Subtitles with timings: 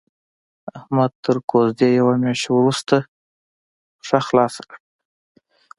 [0.77, 2.97] احمد تر کوزدې يوه مياشت روسته
[3.99, 4.79] پښه خلاصه کړه.